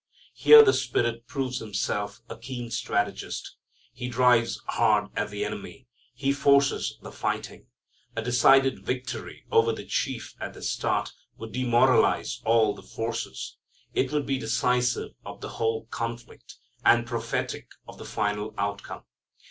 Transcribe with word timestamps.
Here 0.33 0.63
the 0.63 0.73
Spirit 0.73 1.27
proves 1.27 1.59
Himself 1.59 2.21
a 2.27 2.35
keen 2.35 2.71
strategist. 2.71 3.55
He 3.93 4.07
drives 4.09 4.59
hard 4.65 5.11
at 5.15 5.29
the 5.29 5.45
enemy. 5.45 5.85
He 6.15 6.33
forces 6.33 6.97
the 7.03 7.11
fighting. 7.11 7.67
A 8.15 8.23
decided 8.23 8.83
victory 8.83 9.45
over 9.51 9.71
the 9.71 9.85
chief 9.85 10.33
at 10.39 10.55
the 10.55 10.63
start 10.63 11.11
would 11.37 11.51
demoralize 11.51 12.41
all 12.45 12.73
the 12.73 12.81
forces. 12.81 13.57
It 13.93 14.11
would 14.11 14.25
be 14.25 14.39
decisive 14.39 15.11
of 15.23 15.41
the 15.41 15.49
whole 15.49 15.85
conflict, 15.91 16.55
and 16.83 17.05
prophetic 17.05 17.67
of 17.87 17.99
the 17.99 18.05
final 18.05 18.55
outcome. 18.57 19.03